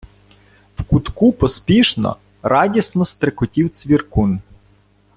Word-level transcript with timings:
В 0.75 0.83
кутку 0.83 1.31
поспішно, 1.31 2.17
радісно 2.43 3.05
стрикотів 3.05 3.69
цвіркун. 3.69 4.41